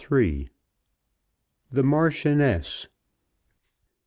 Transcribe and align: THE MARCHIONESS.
THE 1.69 1.83
MARCHIONESS. 1.83 2.87